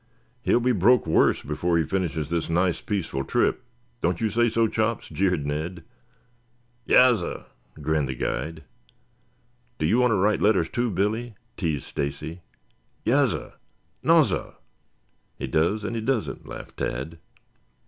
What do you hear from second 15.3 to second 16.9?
"He does and he doesn't," laughed